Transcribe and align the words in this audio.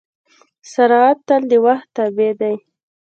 سرعت 0.71 1.17
تل 1.27 1.41
د 1.51 1.53
وخت 1.65 1.87
تابع 1.95 2.31
دی. 2.39 2.55